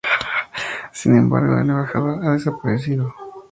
Sin 0.91 1.15
embargo, 1.15 1.53
el 1.59 1.69
embajador 1.69 2.25
ha 2.25 2.31
desaparecido. 2.31 3.13